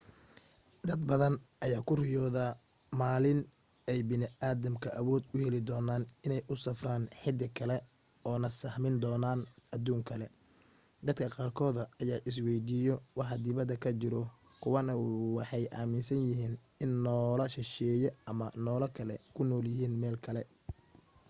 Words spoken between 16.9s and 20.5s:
noolaha shisheeye ama noola kale ku nool yihiin meel kale